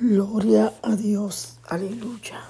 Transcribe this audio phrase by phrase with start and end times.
[0.00, 2.40] Gloria a Dios, aleluya.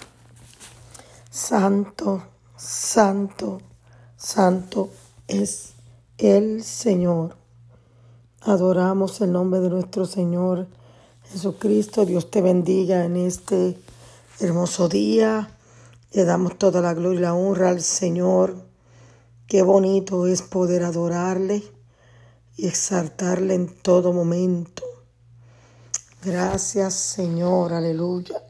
[1.31, 2.23] Santo,
[2.59, 3.63] santo,
[4.19, 4.91] santo
[5.27, 5.73] es
[6.19, 7.37] el Señor.
[8.43, 10.67] Adoramos el nombre de nuestro Señor
[11.33, 12.05] Jesucristo.
[12.05, 13.79] Dios te bendiga en este
[14.41, 15.49] hermoso día.
[16.13, 18.57] Le damos toda la gloria y la honra al Señor.
[19.47, 21.63] Qué bonito es poder adorarle
[22.59, 24.88] y exaltarle en todo momento.
[26.31, 28.43] Gracias Señor, aleluya.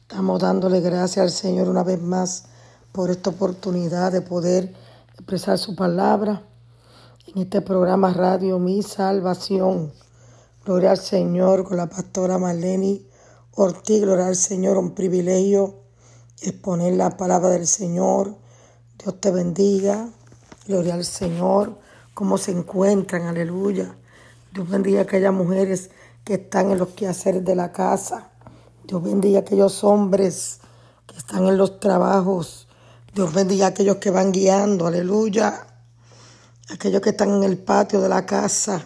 [0.00, 2.46] Estamos dándole gracias al Señor una vez más
[2.90, 4.72] por esta oportunidad de poder
[5.12, 6.42] expresar su palabra
[7.26, 9.92] en este programa Radio Mi Salvación.
[10.64, 13.02] Gloria al Señor con la pastora Marlene
[13.54, 14.00] Ortiz.
[14.00, 15.82] Gloria al Señor, un privilegio
[16.40, 18.34] exponer la palabra del Señor.
[18.98, 20.08] Dios te bendiga.
[20.66, 21.76] Gloria al Señor.
[22.14, 23.24] ¿Cómo se encuentran?
[23.24, 23.94] Aleluya.
[24.54, 25.90] Dios bendiga a aquellas mujeres
[26.26, 28.30] que están en los quehaceres de la casa.
[28.82, 30.58] Dios bendiga a aquellos hombres
[31.06, 32.66] que están en los trabajos.
[33.14, 34.88] Dios bendiga a aquellos que van guiando.
[34.88, 35.64] Aleluya.
[36.68, 38.84] Aquellos que están en el patio de la casa.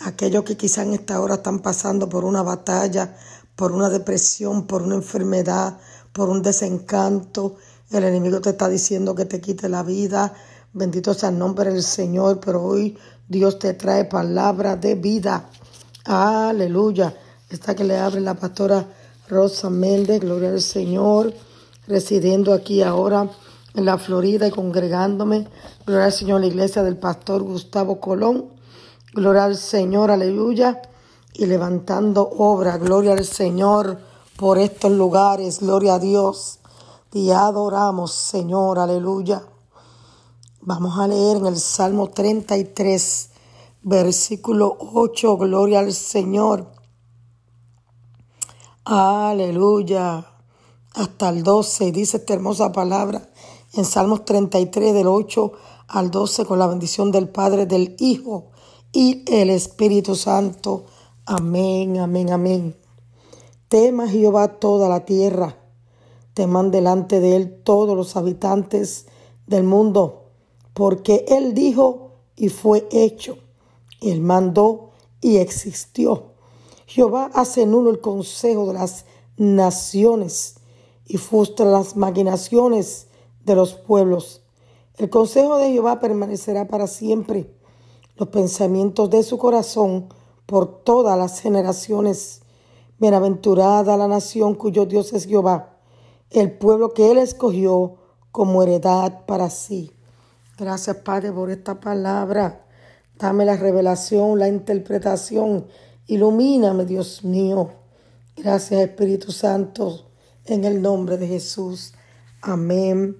[0.00, 3.16] Aquellos que quizás en esta hora están pasando por una batalla,
[3.54, 5.78] por una depresión, por una enfermedad,
[6.12, 7.58] por un desencanto.
[7.92, 10.34] El enemigo te está diciendo que te quite la vida.
[10.72, 12.98] Bendito sea el nombre del Señor, pero hoy
[13.28, 15.48] Dios te trae palabra de vida.
[16.04, 17.14] Aleluya.
[17.48, 18.86] Esta que le abre la pastora
[19.28, 21.32] Rosa Méndez, gloria al Señor,
[21.86, 23.28] residiendo aquí ahora
[23.74, 25.48] en la Florida y congregándome.
[25.86, 28.46] Gloria al Señor, la iglesia del pastor Gustavo Colón.
[29.12, 30.80] Gloria al Señor, aleluya.
[31.34, 33.98] Y levantando obra, gloria al Señor
[34.36, 36.58] por estos lugares, gloria a Dios.
[37.12, 39.42] Y adoramos, Señor, aleluya.
[40.62, 43.29] Vamos a leer en el Salmo 33,
[43.82, 46.70] versículo 8, gloria al Señor.
[48.84, 50.26] Aleluya.
[50.94, 53.30] Hasta el 12 dice esta hermosa palabra
[53.74, 55.52] en Salmos 33 del 8
[55.88, 58.50] al 12 con la bendición del Padre, del Hijo
[58.92, 60.86] y el Espíritu Santo.
[61.26, 62.76] Amén, amén, amén.
[63.68, 65.56] Tema Jehová toda la tierra.
[66.34, 69.06] Teman delante de él todos los habitantes
[69.46, 70.20] del mundo
[70.80, 73.36] porque Él dijo y fue hecho.
[74.00, 74.90] Él mandó
[75.20, 76.30] y existió.
[76.86, 79.04] Jehová hace nulo el consejo de las
[79.36, 80.56] naciones
[81.06, 83.08] y frustra las maquinaciones
[83.44, 84.42] de los pueblos.
[84.96, 87.54] El consejo de Jehová permanecerá para siempre,
[88.16, 90.08] los pensamientos de su corazón
[90.46, 92.42] por todas las generaciones.
[92.98, 95.78] Bienaventurada la nación cuyo Dios es Jehová,
[96.30, 97.96] el pueblo que él escogió
[98.30, 99.90] como heredad para sí.
[100.58, 102.66] Gracias, Padre, por esta palabra.
[103.20, 105.66] Dame la revelación, la interpretación.
[106.06, 107.70] Ilumíname, Dios mío.
[108.34, 110.10] Gracias, Espíritu Santo,
[110.46, 111.92] en el nombre de Jesús.
[112.40, 113.18] Amén.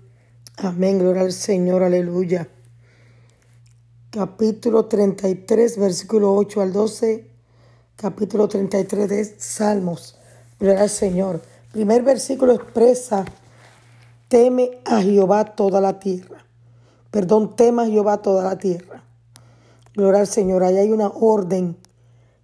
[0.57, 0.99] Amén.
[0.99, 1.83] Gloria al Señor.
[1.83, 2.49] Aleluya.
[4.11, 7.31] Capítulo 33, versículo 8 al 12.
[7.97, 10.17] Capítulo 33 de Salmos.
[10.59, 11.43] Gloria al Señor.
[11.73, 13.27] Primer versículo expresa,
[14.29, 16.47] teme a Jehová toda la tierra.
[17.11, 19.05] Perdón, tema Jehová toda la tierra.
[20.01, 20.65] Gloria al Señor.
[20.65, 21.77] Ahí hay una orden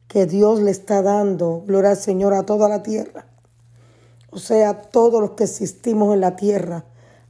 [0.08, 1.62] que Dios le está dando.
[1.66, 3.26] Gloria al Señor a toda la tierra.
[4.30, 6.84] O sea, todos los que existimos en la tierra.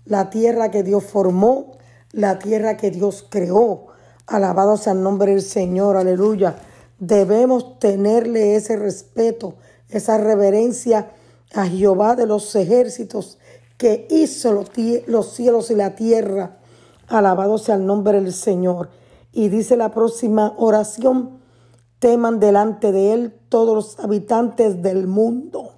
[0.04, 1.78] La tierra que Dios formó,
[2.10, 3.86] la tierra que Dios creó.
[4.26, 5.96] Alabado sea el nombre del Señor.
[5.96, 6.56] Aleluya.
[6.98, 9.54] Debemos tenerle ese respeto,
[9.88, 11.10] esa reverencia
[11.54, 13.38] a Jehová de los ejércitos
[13.78, 14.64] que hizo
[15.06, 16.56] los cielos y la tierra
[17.08, 18.88] Alabado sea el nombre del Señor.
[19.36, 21.40] Y dice la próxima oración,
[21.98, 25.72] teman delante de Él todos los habitantes del mundo.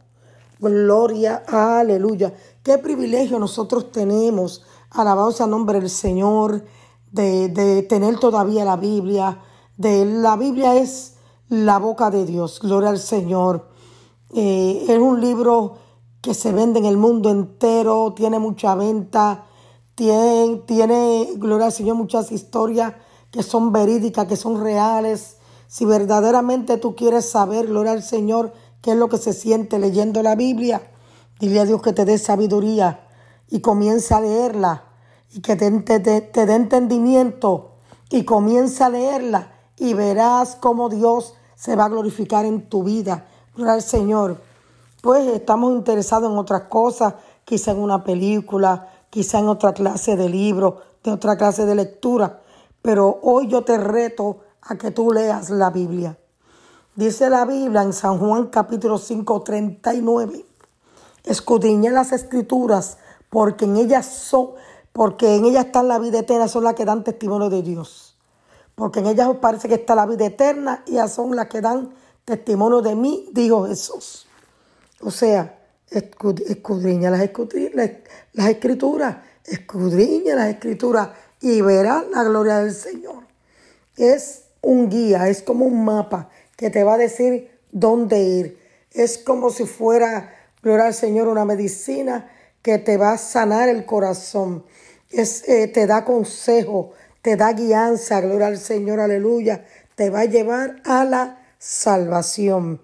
[0.60, 2.32] Gloria, aleluya.
[2.62, 6.66] Qué privilegio nosotros tenemos, alabado sea nombre del Señor,
[7.10, 9.40] de, tener todavía la Biblia.
[9.76, 11.14] De, la Biblia es
[11.48, 13.70] la boca de Dios, gloria al Señor.
[14.34, 15.78] Eh, es un libro
[16.20, 19.46] que se vende en el mundo entero, tiene mucha venta
[19.98, 22.94] tiene, tiene, gloria al Señor, muchas historias
[23.30, 25.36] que son verídicas, que son reales.
[25.66, 30.22] Si verdaderamente tú quieres saber, gloria al Señor, qué es lo que se siente leyendo
[30.22, 30.90] la Biblia,
[31.40, 33.06] dile a Dios que te dé sabiduría
[33.48, 34.84] y comienza a leerla
[35.32, 37.72] y que te, te dé entendimiento
[38.10, 43.26] y comienza a leerla y verás cómo Dios se va a glorificar en tu vida.
[43.54, 44.40] Gloria al Señor.
[45.02, 47.14] Pues estamos interesados en otras cosas,
[47.44, 52.42] quizá en una película, quizá en otra clase de libro, de otra clase de lectura,
[52.82, 56.18] pero hoy yo te reto a que tú leas la Biblia.
[56.94, 60.44] Dice la Biblia en San Juan capítulo 5, 39.
[61.24, 62.98] Escudriña las escrituras
[63.30, 64.50] porque en ellas son,
[64.92, 68.16] porque en ellas está la vida eterna, son las que dan testimonio de Dios.
[68.74, 71.60] Porque en ellas os parece que está la vida eterna y ellas son las que
[71.60, 71.90] dan
[72.24, 74.26] testimonio de mí, dijo Jesús.
[75.00, 75.58] O sea,
[75.90, 77.20] escudriña las,
[78.32, 83.24] las escrituras, escudriña las escrituras y verá la gloria del Señor.
[83.96, 88.58] Es un guía, es como un mapa que te va a decir dónde ir.
[88.92, 92.30] Es como si fuera, gloria al Señor, una medicina
[92.62, 94.64] que te va a sanar el corazón.
[95.10, 96.92] Es, eh, te da consejo,
[97.22, 99.64] te da guianza, gloria al Señor, aleluya.
[99.94, 102.80] Te va a llevar a la salvación.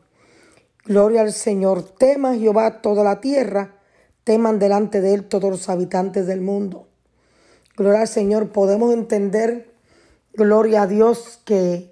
[0.84, 1.82] Gloria al Señor.
[1.96, 3.76] Tema Jehová toda la tierra,
[4.24, 6.88] teman delante de él todos los habitantes del mundo.
[7.76, 8.50] Gloria al Señor.
[8.50, 9.75] Podemos entender,
[10.32, 11.91] gloria a Dios, que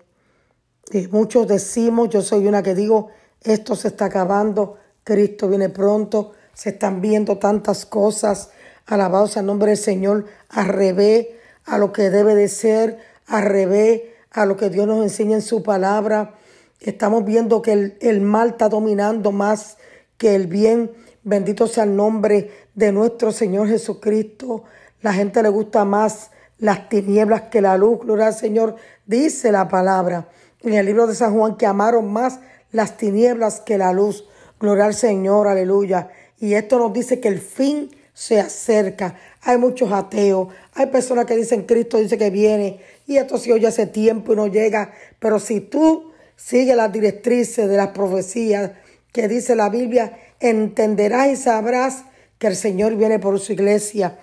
[1.11, 3.09] muchos decimos, yo soy una que digo,
[3.41, 8.51] esto se está acabando, Cristo viene pronto, se están viendo tantas cosas,
[8.87, 11.27] alabados al nombre del Señor, al revés
[11.65, 15.43] a lo que debe de ser, al revés a lo que Dios nos enseña en
[15.43, 16.37] su palabra.
[16.79, 19.79] Estamos viendo que el, el mal está dominando más
[20.17, 20.93] que el bien.
[21.25, 24.65] Bendito sea el nombre de nuestro Señor Jesucristo.
[25.03, 28.01] La gente le gusta más las tinieblas que la luz.
[28.01, 28.77] Gloria al Señor.
[29.05, 30.29] Dice la palabra
[30.63, 32.39] en el libro de San Juan que amaron más
[32.71, 34.29] las tinieblas que la luz.
[34.61, 36.09] Gloria al Señor, aleluya.
[36.39, 39.17] Y esto nos dice que el fin se acerca.
[39.43, 43.67] Hay muchos ateos, hay personas que dicen Cristo dice que viene y esto se oye
[43.67, 44.93] hace tiempo y no llega.
[45.19, 48.73] Pero si tú sigues las directrices de las profecías
[49.13, 52.05] que dice la Biblia, entenderás y sabrás
[52.39, 54.19] que el Señor viene por su iglesia.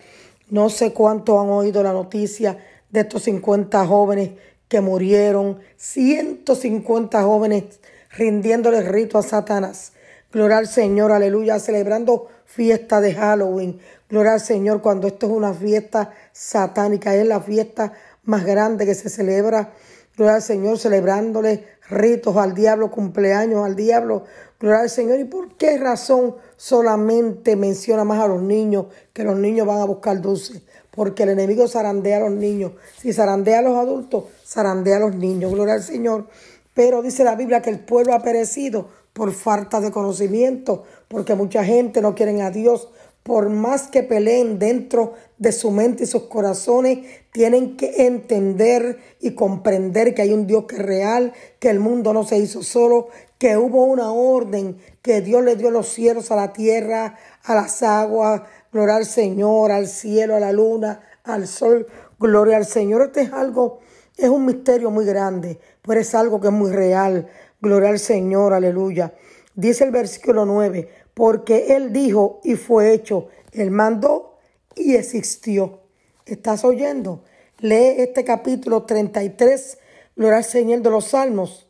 [0.50, 2.57] No sé cuánto han oído la noticia
[2.90, 4.31] de estos 50 jóvenes
[4.68, 7.80] que murieron, 150 jóvenes
[8.12, 9.94] rindiéndole rito a Satanás.
[10.31, 13.80] Gloria al Señor, aleluya, celebrando fiesta de Halloween.
[14.10, 17.94] Gloria al Señor cuando esto es una fiesta satánica, es la fiesta
[18.24, 19.72] más grande que se celebra.
[20.16, 24.25] Gloria al Señor, celebrándole ritos al diablo, cumpleaños al diablo.
[24.60, 25.20] Gloria al Señor.
[25.20, 29.86] ¿Y por qué razón solamente menciona más a los niños que los niños van a
[29.86, 30.62] buscar dulces?
[30.92, 32.74] Porque el enemigo zarandea a los niños.
[33.00, 35.52] Si zarandea a los adultos, zarandea a los niños.
[35.54, 36.28] Gloria al Señor.
[36.74, 41.64] Pero dice la Biblia que el pueblo ha perecido por falta de conocimiento, porque mucha
[41.64, 42.90] gente no quiere a Dios.
[43.24, 47.00] Por más que peleen dentro de su mente y sus corazones,
[47.32, 52.14] tienen que entender y comprender que hay un Dios que es real, que el mundo
[52.14, 56.36] no se hizo solo, que hubo una orden, que Dios le dio los cielos a
[56.36, 58.41] la tierra, a las aguas,
[58.71, 61.88] gloria al Señor, al cielo, a la luna, al sol,
[62.19, 63.01] gloria al Señor.
[63.03, 63.80] Este es algo,
[64.18, 67.30] es un misterio muy grande, pero es algo que es muy real.
[67.62, 69.13] Gloria al Señor, aleluya.
[69.56, 74.38] Dice el versículo 9, porque Él dijo y fue hecho, Él mandó
[74.75, 75.80] y existió.
[76.25, 77.24] ¿Estás oyendo?
[77.59, 79.77] Lee este capítulo 33,
[80.18, 81.69] Gloria al Señor de los Salmos,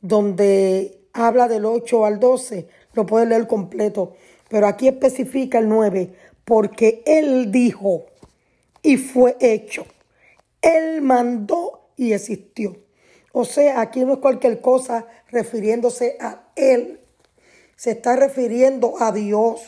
[0.00, 2.68] donde habla del 8 al 12.
[2.92, 4.14] Lo puedes leer completo.
[4.48, 6.12] Pero aquí especifica el 9,
[6.44, 8.06] porque Él dijo
[8.82, 9.86] y fue hecho.
[10.60, 12.76] Él mandó y existió.
[13.32, 17.00] O sea, aquí no es cualquier cosa refiriéndose a Él.
[17.76, 19.62] Se está refiriendo a Dios.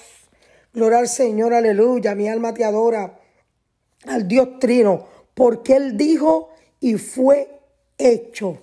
[0.72, 2.14] Gloria al Señor, aleluya.
[2.14, 3.18] Mi alma te adora.
[4.06, 5.06] Al Dios Trino.
[5.34, 6.50] Porque Él dijo
[6.80, 7.60] y fue
[7.98, 8.58] hecho.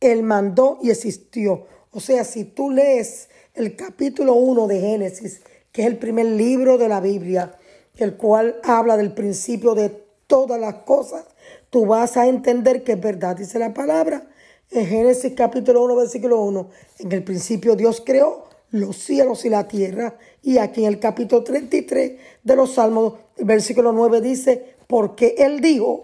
[0.00, 1.66] Él mandó y existió.
[1.96, 5.40] O sea, si tú lees el capítulo 1 de Génesis,
[5.72, 7.56] que es el primer libro de la Biblia,
[7.96, 9.88] el cual habla del principio de
[10.26, 11.24] todas las cosas,
[11.70, 14.28] tú vas a entender que es verdad, dice la palabra,
[14.70, 19.66] en Génesis capítulo 1, versículo 1, en el principio Dios creó los cielos y la
[19.66, 20.18] tierra.
[20.42, 25.62] Y aquí en el capítulo 33 de los Salmos, el versículo 9 dice, porque Él
[25.62, 26.02] dijo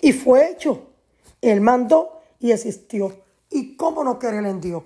[0.00, 0.90] y fue hecho.
[1.40, 3.12] Él mandó y existió.
[3.50, 4.84] ¿Y cómo no querer en Dios?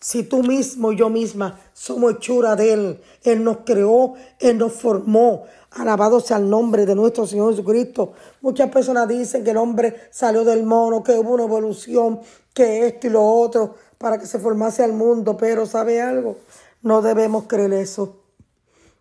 [0.00, 4.72] Si tú mismo y yo misma somos hechura de Él, Él nos creó, Él nos
[4.72, 5.44] formó.
[5.70, 8.12] Alabado sea el nombre de nuestro Señor Jesucristo.
[8.40, 12.20] Muchas personas dicen que el hombre salió del mono, que hubo una evolución,
[12.54, 15.36] que esto y lo otro, para que se formase al mundo.
[15.36, 16.36] Pero ¿sabe algo?
[16.82, 18.16] No debemos creer eso.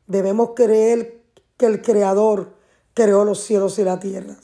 [0.08, 1.22] Debemos creer
[1.58, 2.54] que el Creador
[2.94, 4.36] creó los cielos y la tierra.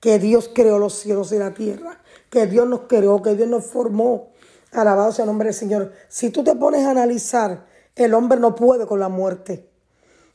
[0.00, 2.00] Que Dios creó los cielos y la tierra.
[2.30, 4.27] Que Dios nos creó, que Dios nos formó
[4.72, 5.92] Alabado sea el nombre del Señor.
[6.08, 9.68] Si tú te pones a analizar, el hombre no puede con la muerte.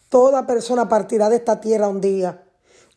[0.09, 2.43] Toda persona partirá de esta tierra un día.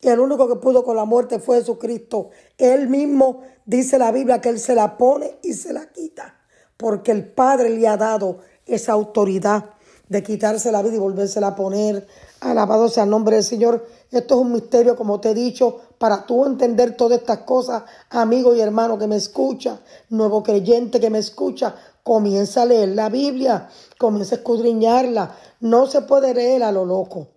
[0.01, 2.29] Y el único que pudo con la muerte fue Jesucristo.
[2.57, 6.35] Él mismo dice la Biblia que Él se la pone y se la quita.
[6.77, 9.71] porque el Padre le ha dado esa autoridad
[10.09, 12.07] de quitarse la vida y volvérsela a poner.
[12.39, 13.87] Alabado sea el nombre del Señor.
[14.11, 18.55] Esto es un misterio, como te he dicho, para tú entender todas estas cosas, amigo
[18.55, 23.69] y hermano que me escucha, nuevo creyente que me escucha, comienza a leer la Biblia,
[23.97, 25.35] comienza a escudriñarla.
[25.59, 27.27] No se puede leer a lo loco.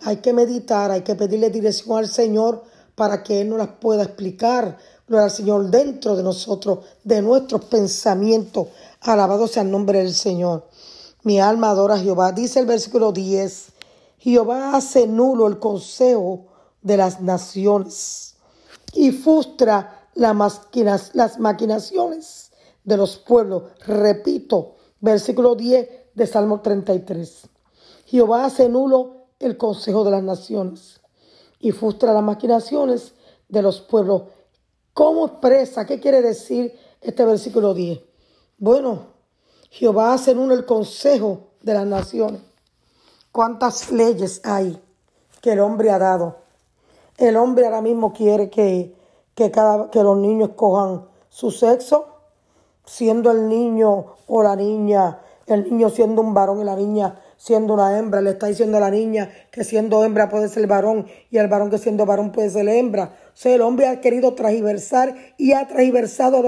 [0.00, 2.62] Hay que meditar, hay que pedirle dirección al Señor
[2.94, 4.78] para que Él nos las pueda explicar.
[5.06, 8.68] Gloria al Señor dentro de nosotros, de nuestros pensamientos.
[9.02, 10.66] Alabado sea el nombre del Señor.
[11.22, 12.32] Mi alma adora a Jehová.
[12.32, 13.72] Dice el versículo 10.
[14.20, 16.48] Jehová hace nulo el consejo
[16.82, 18.36] de las naciones
[18.92, 22.52] y frustra las maquinaciones
[22.84, 23.62] de los pueblos.
[23.86, 27.48] Repito, versículo 10 de Salmo 33.
[28.04, 31.00] Jehová hace nulo el consejo de las naciones
[31.58, 33.14] y frustra las maquinaciones
[33.48, 34.24] de los pueblos.
[34.92, 35.86] ¿Cómo expresa?
[35.86, 37.98] ¿Qué quiere decir este versículo 10?
[38.58, 39.14] Bueno,
[39.70, 42.49] Jehová hace nulo el consejo de las naciones.
[43.32, 44.82] ¿Cuántas leyes hay
[45.40, 46.38] que el hombre ha dado?
[47.16, 48.92] El hombre ahora mismo quiere que,
[49.36, 52.08] que, cada, que los niños cojan su sexo,
[52.84, 57.74] siendo el niño o la niña, el niño siendo un varón y la niña siendo
[57.74, 58.20] una hembra.
[58.20, 61.70] Le está diciendo a la niña que siendo hembra puede ser varón y el varón
[61.70, 63.14] que siendo varón puede ser hembra.
[63.32, 66.42] O sea, el hombre ha querido transversar y ha transversado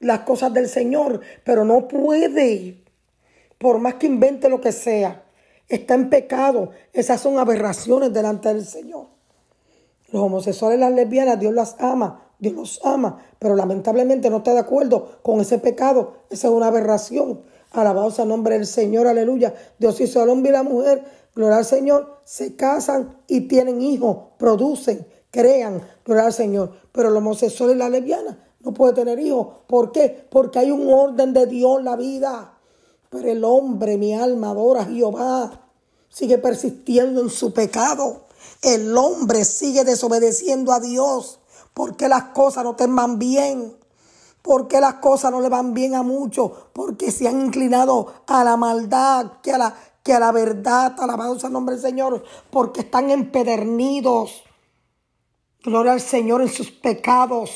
[0.00, 2.82] las cosas del Señor, pero no puede,
[3.58, 5.27] por más que invente lo que sea.
[5.68, 6.70] Está en pecado.
[6.92, 9.06] Esas son aberraciones delante del Señor.
[10.10, 14.60] Los homosexuales las lesbianas, Dios las ama, Dios los ama, pero lamentablemente no está de
[14.60, 16.14] acuerdo con ese pecado.
[16.30, 17.42] Esa es una aberración.
[17.72, 19.54] Alabado sea nombre del Señor, aleluya.
[19.78, 24.16] Dios hizo al hombre y la mujer, gloria al Señor, se casan y tienen hijos,
[24.38, 26.72] producen, crean, gloria al Señor.
[26.92, 29.48] Pero el homosexual y la lesbiana no puede tener hijos.
[29.66, 30.26] ¿Por qué?
[30.30, 32.57] Porque hay un orden de Dios en la vida.
[33.10, 35.70] Pero el hombre, mi alma, adora a Jehová.
[36.08, 38.26] Sigue persistiendo en su pecado.
[38.62, 41.40] El hombre sigue desobedeciendo a Dios.
[41.74, 43.78] Porque las cosas no te van bien
[44.48, 48.56] porque las cosas no le van bien a muchos, porque se han inclinado a la
[48.56, 52.80] maldad, que a la, que a la verdad, alabado sea el nombre del Señor, porque
[52.80, 54.44] están empedernidos.
[55.62, 57.50] Gloria al Señor en sus pecados,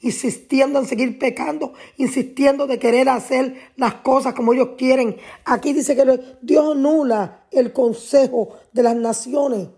[0.00, 5.16] insistiendo en seguir pecando, insistiendo de querer hacer las cosas como ellos quieren.
[5.44, 9.68] Aquí dice que Dios anula el consejo de las naciones.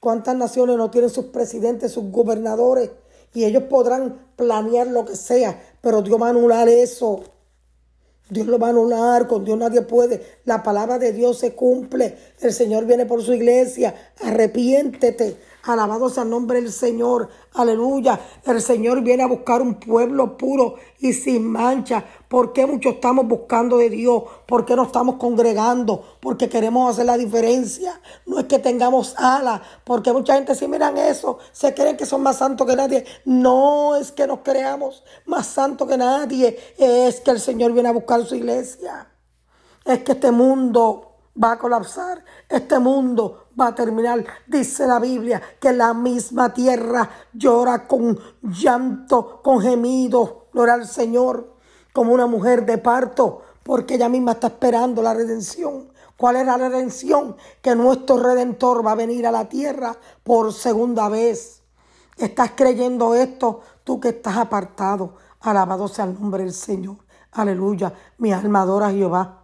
[0.00, 2.90] ¿Cuántas naciones no tienen sus presidentes, sus gobernadores?
[3.34, 7.22] Y ellos podrán planear lo que sea, pero Dios va a anular eso.
[8.28, 10.22] Dios lo va a anular, con Dios nadie puede.
[10.44, 12.16] La palabra de Dios se cumple.
[12.40, 13.94] El Señor viene por su iglesia.
[14.22, 15.36] Arrepiéntete.
[15.64, 17.28] Alabado sea el nombre del Señor.
[17.54, 18.18] Aleluya.
[18.44, 22.04] El Señor viene a buscar un pueblo puro y sin mancha.
[22.28, 24.24] ¿Por qué muchos estamos buscando de Dios?
[24.46, 26.16] ¿Por qué no estamos congregando?
[26.20, 28.00] Porque queremos hacer la diferencia.
[28.26, 29.60] No es que tengamos alas.
[29.84, 33.04] Porque mucha gente si miran eso, se creen que son más santos que nadie.
[33.24, 36.58] No es que nos creamos más santos que nadie.
[36.76, 39.08] Es que el Señor viene a buscar su iglesia.
[39.84, 44.24] Es que este mundo va a colapsar, este mundo va a terminar.
[44.46, 51.54] Dice la Biblia que la misma tierra llora con llanto, con gemido, gloria al Señor,
[51.92, 55.92] como una mujer de parto, porque ella misma está esperando la redención.
[56.16, 57.36] ¿Cuál es la redención?
[57.60, 61.62] Que nuestro redentor va a venir a la tierra por segunda vez.
[62.16, 63.60] ¿Estás creyendo esto?
[63.82, 65.14] Tú que estás apartado.
[65.40, 66.96] Alabado sea el nombre del Señor.
[67.32, 67.92] Aleluya.
[68.18, 69.41] Mi alma adora a Jehová.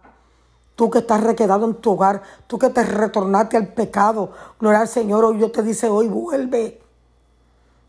[0.79, 4.87] Tú que estás requedado en tu hogar, tú que te retornaste al pecado, gloria al
[4.87, 6.79] Señor, hoy yo te dice hoy, vuelve.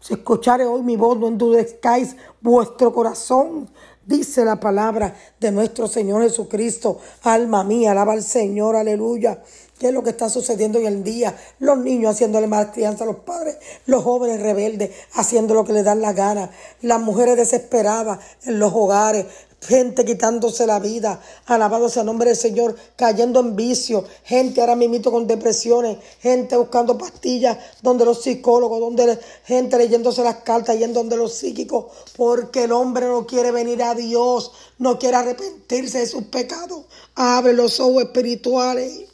[0.01, 3.71] Si escuchare hoy mi voz, no endurezcáis vuestro corazón.
[4.05, 6.99] Dice la palabra de nuestro Señor Jesucristo.
[7.23, 9.41] Alma mía, alaba al Señor, aleluya.
[9.81, 11.35] ¿Qué es lo que está sucediendo en el día?
[11.59, 13.57] Los niños haciéndole más crianza a los padres,
[13.87, 16.51] los jóvenes rebeldes haciendo lo que les dan la gana,
[16.83, 19.25] las mujeres desesperadas en los hogares,
[19.63, 25.11] gente quitándose la vida, alabado sea nombre del Señor, cayendo en vicio, gente ahora mismo
[25.11, 31.17] con depresiones, gente buscando pastillas donde los psicólogos, donde gente leyéndose las cartas, yendo donde
[31.17, 31.87] los psíquicos,
[32.19, 36.85] porque el hombre no quiere venir a Dios, no quiere arrepentirse de sus pecados.
[37.15, 39.10] Abre los ojos espirituales.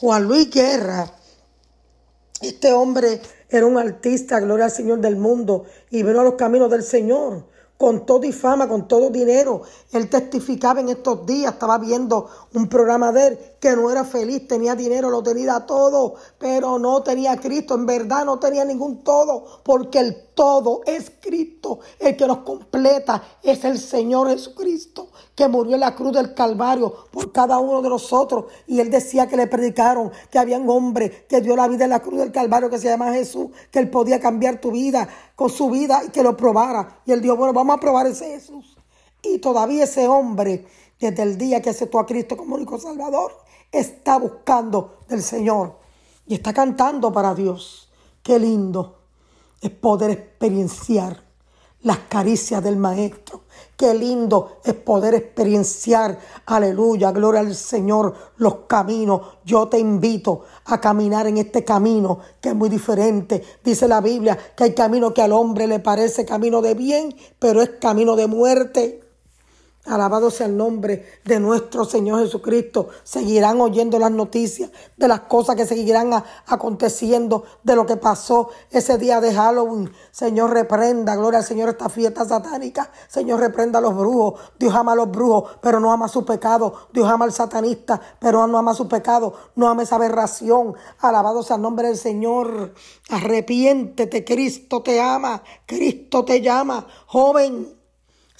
[0.00, 1.12] Juan Luis Guerra,
[2.40, 6.70] este hombre era un artista, gloria al Señor del mundo, y vino a los caminos
[6.70, 7.44] del Señor
[7.76, 9.62] con todo y fama, con todo dinero.
[9.92, 14.46] Él testificaba en estos días, estaba viendo un programa de él que no era feliz,
[14.48, 17.74] tenía dinero, lo tenía todo, pero no tenía Cristo.
[17.74, 21.80] En verdad no tenía ningún todo, porque el todo es Cristo.
[21.98, 25.09] El que nos completa es el Señor Jesucristo,
[25.40, 28.44] que murió en la cruz del Calvario por cada uno de nosotros.
[28.66, 31.90] Y él decía que le predicaron que había un hombre que dio la vida en
[31.90, 35.48] la cruz del Calvario que se llama Jesús, que él podía cambiar tu vida con
[35.48, 37.00] su vida y que lo probara.
[37.06, 38.76] Y él dijo, bueno, vamos a probar ese Jesús.
[39.22, 40.66] Y todavía ese hombre,
[41.00, 43.32] desde el día que aceptó a Cristo como único Salvador,
[43.72, 45.78] está buscando del Señor
[46.26, 47.88] y está cantando para Dios.
[48.22, 48.98] Qué lindo
[49.62, 51.29] es poder experienciar
[51.82, 53.42] las caricias del Maestro.
[53.76, 59.38] Qué lindo es poder experienciar, aleluya, gloria al Señor, los caminos.
[59.44, 63.42] Yo te invito a caminar en este camino que es muy diferente.
[63.64, 67.62] Dice la Biblia que hay camino que al hombre le parece camino de bien, pero
[67.62, 69.09] es camino de muerte.
[69.86, 72.90] Alabado sea el nombre de nuestro Señor Jesucristo.
[73.02, 76.12] Seguirán oyendo las noticias de las cosas que seguirán
[76.46, 79.90] aconteciendo, de lo que pasó ese día de Halloween.
[80.10, 82.90] Señor, reprenda, gloria al Señor, esta fiesta satánica.
[83.08, 84.38] Señor, reprenda a los brujos.
[84.58, 86.88] Dios ama a los brujos, pero no ama su pecado.
[86.92, 89.32] Dios ama al satanista, pero no ama su pecado.
[89.54, 90.74] No ama esa aberración.
[90.98, 92.74] Alabado sea el nombre del Señor.
[93.08, 95.42] Arrepiéntete, Cristo te ama.
[95.64, 96.86] Cristo te llama.
[97.06, 97.79] Joven,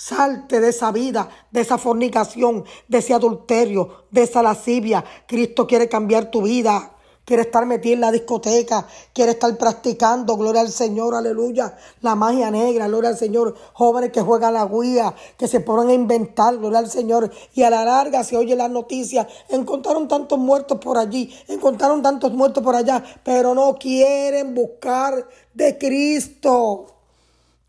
[0.00, 5.04] Salte de esa vida, de esa fornicación, de ese adulterio, de esa lascivia.
[5.26, 6.96] Cristo quiere cambiar tu vida.
[7.26, 12.50] Quiere estar metido en la discoteca, quiere estar practicando, gloria al Señor, aleluya, la magia
[12.50, 16.78] negra, gloria al Señor, jóvenes que juegan la guía, que se ponen a inventar, gloria
[16.78, 21.32] al Señor, y a la larga se oye las noticias, encontraron tantos muertos por allí,
[21.46, 26.99] encontraron tantos muertos por allá, pero no quieren buscar de Cristo.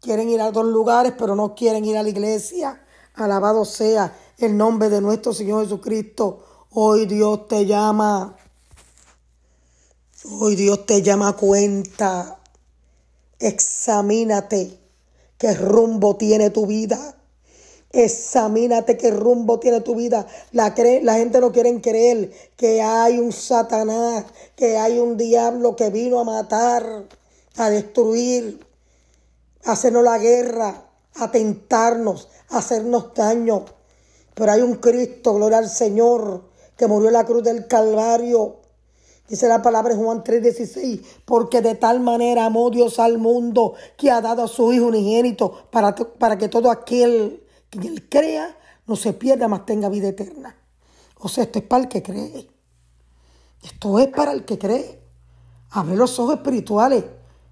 [0.01, 2.83] Quieren ir a otros lugares, pero no quieren ir a la iglesia.
[3.13, 6.43] Alabado sea el nombre de nuestro Señor Jesucristo.
[6.71, 8.35] Hoy Dios te llama.
[10.39, 12.39] Hoy Dios te llama a cuenta.
[13.37, 14.79] Examínate
[15.37, 17.15] qué rumbo tiene tu vida.
[17.91, 20.25] Examínate qué rumbo tiene tu vida.
[20.51, 24.25] La, la gente no quiere creer que hay un Satanás,
[24.55, 27.05] que hay un diablo que vino a matar,
[27.57, 28.70] a destruir
[29.65, 33.65] hacernos la guerra, a tentarnos, a hacernos daño.
[34.33, 38.57] Pero hay un Cristo, gloria al Señor, que murió en la cruz del Calvario.
[39.27, 44.11] Dice la palabra en Juan 3:16, porque de tal manera amó Dios al mundo que
[44.11, 48.95] ha dado a su Hijo unigénito para, para que todo aquel que él crea no
[48.95, 50.57] se pierda, mas tenga vida eterna.
[51.19, 52.49] O sea, esto es para el que cree.
[53.63, 54.99] Esto es para el que cree.
[55.69, 57.05] Abre los ojos espirituales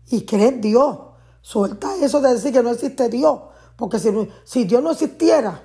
[0.10, 0.98] y cree en Dios.
[1.42, 3.40] Suelta eso de decir que no existe Dios.
[3.76, 4.10] Porque si,
[4.44, 5.62] si Dios no existiera,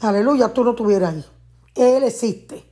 [0.00, 1.24] aleluya, tú no estuvieras ahí.
[1.74, 2.64] Él existe.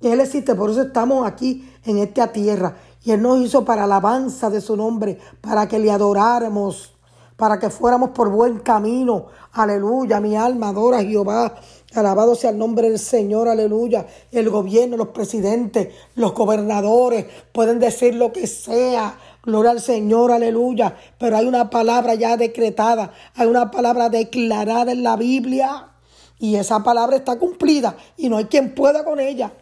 [0.00, 2.76] Él existe, por eso estamos aquí en esta tierra.
[3.04, 6.92] Y Él nos hizo para alabanza de su nombre, para que le adoráramos,
[7.36, 9.26] para que fuéramos por buen camino.
[9.52, 11.54] Aleluya, mi alma adora a Jehová.
[11.94, 14.06] Alabado sea el nombre del Señor, aleluya.
[14.30, 20.96] El gobierno, los presidentes, los gobernadores pueden decir lo que sea, Gloria al Señor, aleluya.
[21.18, 25.88] Pero hay una palabra ya decretada, hay una palabra declarada en la Biblia.
[26.38, 29.52] Y esa palabra está cumplida y no hay quien pueda con ella.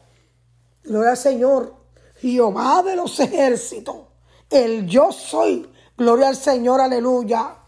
[0.83, 1.75] Gloria al Señor.
[2.21, 3.97] Jehová de los ejércitos.
[4.49, 5.71] El yo soy.
[5.97, 7.60] Gloria al Señor, aleluya.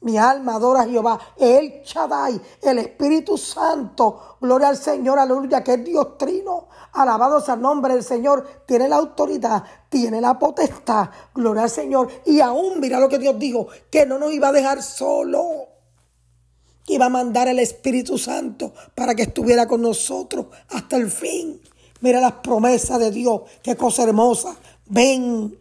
[0.00, 4.36] Mi alma adora a Jehová, el Shaddai, el Espíritu Santo.
[4.40, 6.68] Gloria al Señor, aleluya, que es Dios trino.
[6.92, 8.62] Alabado sea el nombre del Señor.
[8.64, 11.10] Tiene la autoridad, tiene la potestad.
[11.34, 12.08] Gloria al Señor.
[12.26, 15.66] Y aún, mira lo que Dios dijo, que no nos iba a dejar solo.
[16.86, 21.60] Iba a mandar el Espíritu Santo para que estuviera con nosotros hasta el fin.
[22.00, 24.56] Mira las promesas de Dios, qué cosa hermosa.
[24.86, 25.58] Ven,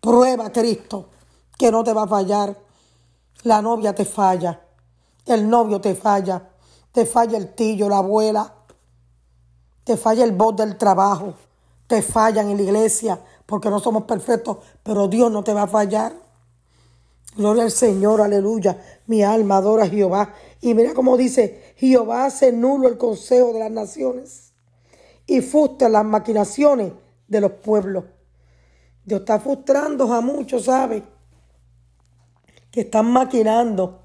[0.00, 1.10] prueba Cristo,
[1.58, 2.69] que no te va a fallar.
[3.44, 4.60] La novia te falla,
[5.26, 6.50] el novio te falla,
[6.92, 8.54] te falla el tío, la abuela,
[9.84, 11.34] te falla el voz del trabajo,
[11.86, 15.66] te fallan en la iglesia porque no somos perfectos, pero Dios no te va a
[15.66, 16.12] fallar.
[17.36, 18.80] Gloria al Señor, aleluya.
[19.06, 20.34] Mi alma adora a Jehová.
[20.60, 24.52] Y mira cómo dice, Jehová hace nulo el consejo de las naciones
[25.26, 26.92] y frustra las maquinaciones
[27.26, 28.04] de los pueblos.
[29.04, 31.02] Dios está frustrando a muchos, ¿sabe?
[32.70, 34.00] Que están maquinando,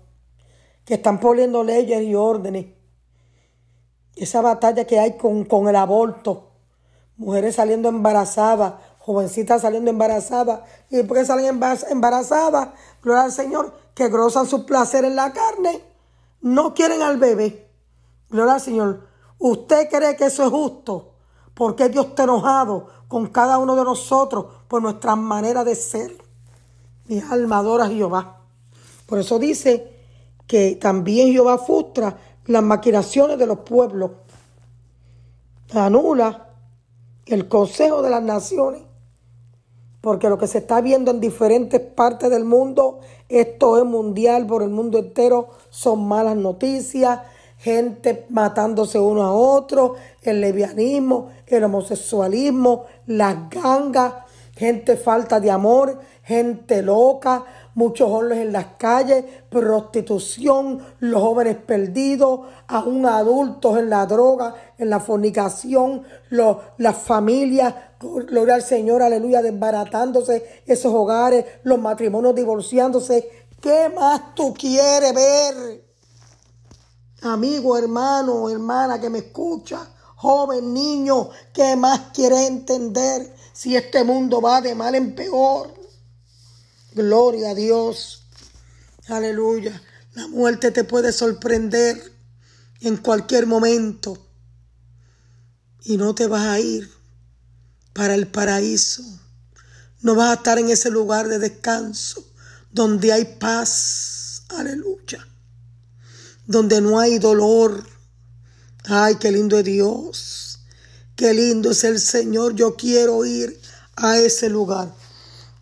[0.85, 2.67] que están poniendo leyes y órdenes.
[4.15, 6.51] Esa batalla que hay con, con el aborto,
[7.17, 8.75] mujeres saliendo embarazadas,
[9.05, 10.61] jovencitas saliendo embarazadas.
[10.89, 12.69] ¿Y por qué salen embarazadas?
[13.03, 15.81] Gloria al Señor, que grozan su placer en la carne.
[16.41, 17.69] No quieren al bebé.
[18.29, 19.07] Gloria al Señor.
[19.37, 21.11] ¿Usted cree que eso es justo?
[21.53, 26.17] Porque Dios está enojado con cada uno de nosotros por nuestra manera de ser.
[27.05, 28.34] Mi alma adora a Jehová.
[29.05, 29.91] Por eso dice
[30.47, 34.11] que también Jehová frustra las maquinaciones de los pueblos.
[35.73, 36.49] Anula
[37.25, 38.81] el consejo de las naciones.
[40.01, 44.61] Porque lo que se está viendo en diferentes partes del mundo, esto es mundial por
[44.61, 47.21] el mundo entero, son malas noticias,
[47.57, 54.13] gente matándose uno a otro, el levianismo, el homosexualismo, las gangas,
[54.51, 57.43] gente falta de amor, gente loca,
[57.75, 64.89] muchos hombres en las calles, prostitución, los jóvenes perdidos, aún adultos en la droga, en
[64.89, 73.29] la fornicación, las familias, gloria al Señor, aleluya, desbaratándose esos hogares, los matrimonios divorciándose.
[73.61, 75.85] ¿Qué más tú quieres ver?
[77.23, 79.79] Amigo, hermano, hermana que me escucha,
[80.15, 85.74] joven, niño, ¿qué más quieres entender si este mundo va de mal en peor?
[86.95, 88.23] Gloria a Dios.
[89.09, 89.81] Aleluya.
[90.13, 92.13] La muerte te puede sorprender
[92.79, 94.17] en cualquier momento
[95.83, 96.89] y no te vas a ir
[97.91, 99.03] para el paraíso.
[100.03, 102.25] No vas a estar en ese lugar de descanso
[102.71, 104.43] donde hay paz.
[104.57, 105.27] Aleluya.
[106.47, 107.85] Donde no hay dolor.
[108.85, 110.59] Ay, qué lindo es Dios.
[111.17, 112.55] Qué lindo es el Señor.
[112.55, 113.59] Yo quiero ir
[113.97, 114.95] a ese lugar.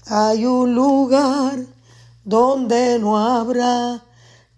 [0.08, 1.60] Hay un lugar
[2.26, 4.04] donde no habrá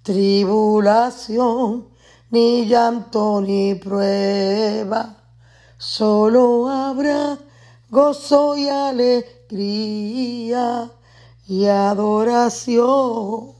[0.02, 1.88] tribulación,
[2.32, 5.18] ni llanto, ni prueba.
[5.78, 7.38] Solo habrá
[7.92, 9.30] gozo y alegría
[11.48, 13.54] y adoración.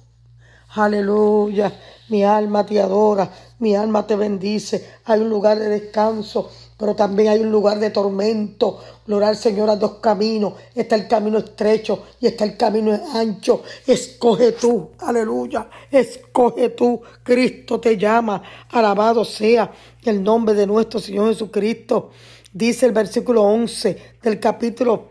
[0.70, 1.72] Aleluya.
[2.10, 4.90] Mi alma te adora, mi alma te bendice.
[5.06, 8.80] Hay un lugar de descanso pero también hay un lugar de tormento.
[9.08, 10.54] Gloria al Señor a dos caminos.
[10.74, 13.64] Está el camino estrecho y está el camino ancho.
[13.88, 15.70] Escoge tú, aleluya.
[15.90, 17.02] Escoge tú.
[17.24, 18.42] Cristo te llama.
[18.72, 19.72] Alabado sea
[20.04, 22.12] el nombre de nuestro Señor Jesucristo.
[22.52, 25.10] Dice el versículo 11 del capítulo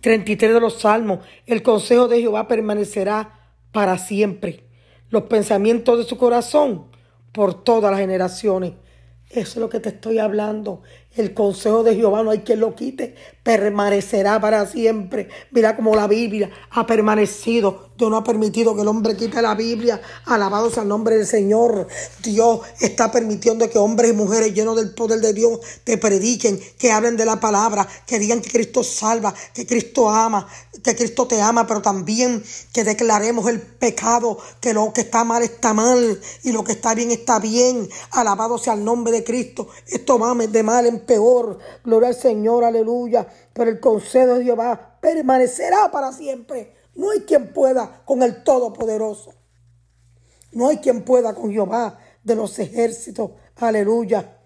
[0.00, 1.20] 33 de los Salmos.
[1.46, 4.64] El consejo de Jehová permanecerá para siempre.
[5.08, 6.86] Los pensamientos de su corazón
[7.30, 8.72] por todas las generaciones.
[9.28, 10.82] Eso es lo que te estoy hablando.
[11.16, 15.28] El consejo de Jehová no hay quien lo quite, permanecerá para siempre.
[15.52, 17.90] Mira cómo la Biblia ha permanecido.
[17.96, 20.00] Dios no ha permitido que el hombre quite la Biblia.
[20.24, 21.86] Alabados al nombre del Señor.
[22.20, 26.90] Dios está permitiendo que hombres y mujeres llenos del poder de Dios te prediquen, que
[26.90, 30.48] hablen de la palabra, que digan que Cristo salva, que Cristo ama,
[30.82, 35.44] que Cristo te ama, pero también que declaremos el pecado, que lo que está mal
[35.44, 37.88] está mal y lo que está bien está bien.
[38.10, 39.68] Alabado sea el nombre de Cristo.
[39.86, 41.58] Esto va de mal en peor.
[41.84, 43.26] Gloria al Señor, aleluya.
[43.52, 46.74] Pero el consejo de Jehová permanecerá para siempre.
[46.94, 49.34] No hay quien pueda con el Todopoderoso.
[50.52, 53.32] No hay quien pueda con Jehová de los ejércitos.
[53.56, 54.38] Aleluya.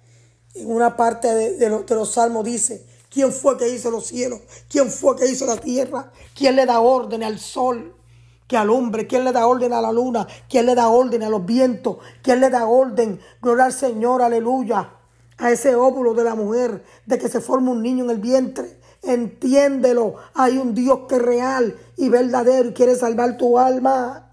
[0.55, 4.41] En una parte de, los, salmos dice, ¿quién fue que hizo los cielos?
[4.69, 6.11] ¿Quién fue que hizo la tierra?
[6.35, 7.95] ¿Quién le da orden al sol?
[8.47, 11.45] que alumbre, quién le da orden a la luna, quién le da orden a los
[11.45, 14.98] vientos, quién le da orden, gloria al Señor, aleluya
[15.39, 18.79] a ese óvulo de la mujer, de que se forme un niño en el vientre.
[19.03, 24.33] Entiéndelo, hay un Dios que es real y verdadero y quiere salvar tu alma.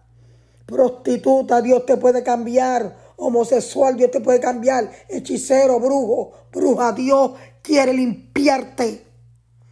[0.66, 2.98] Prostituta, Dios te puede cambiar.
[3.18, 4.92] Homosexual, Dios te puede cambiar.
[5.08, 9.06] Hechicero, brujo, bruja, Dios quiere limpiarte.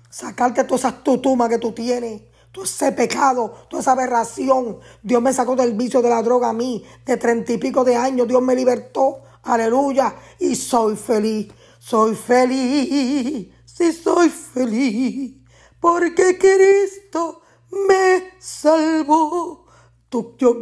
[0.10, 2.22] Sacarte todas esas tutumas que tú tienes
[2.54, 4.80] todo ese pecado, toda esa aberración.
[5.02, 7.98] Dios me sacó del vicio de la droga a mí, de treinta y pico de
[7.98, 8.28] años.
[8.30, 10.16] Dios me libertó Aleluya.
[10.40, 11.52] Y soy feliz.
[11.80, 13.50] Soy feliz.
[13.66, 15.36] Sí, soy feliz.
[15.80, 17.42] Porque Cristo
[17.88, 19.66] me salvó.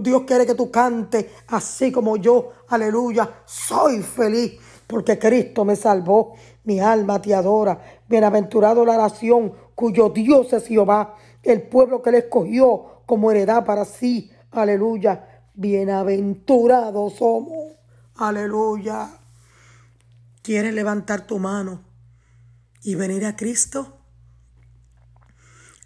[0.01, 2.51] Dios quiere que tú cantes así como yo.
[2.69, 3.43] Aleluya.
[3.45, 4.59] Soy feliz.
[4.87, 6.33] Porque Cristo me salvó.
[6.63, 7.79] Mi alma te adora.
[8.07, 11.15] Bienaventurado la nación cuyo Dios es Jehová.
[11.43, 14.31] El pueblo que le escogió como heredad para sí.
[14.51, 15.43] Aleluya.
[15.53, 17.73] Bienaventurados somos.
[18.15, 19.09] Aleluya.
[20.41, 21.83] ¿Quieres levantar tu mano
[22.81, 23.97] y venir a Cristo?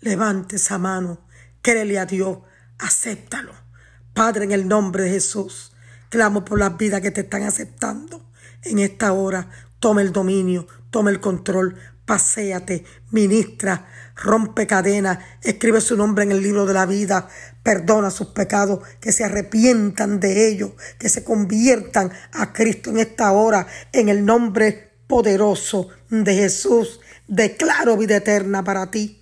[0.01, 1.19] Levante esa mano,
[1.61, 2.39] créele a Dios,
[2.77, 3.53] acéptalo.
[4.13, 5.73] Padre, en el nombre de Jesús,
[6.09, 8.29] clamo por las vidas que te están aceptando
[8.61, 9.49] en esta hora.
[9.79, 11.77] Toma el dominio, toma el control.
[12.05, 17.27] Paséate, ministra, rompe cadenas, escribe su nombre en el libro de la vida,
[17.63, 23.31] perdona sus pecados, que se arrepientan de ellos, que se conviertan a Cristo en esta
[23.31, 26.99] hora, en el nombre poderoso de Jesús.
[27.27, 29.21] Declaro vida eterna para ti.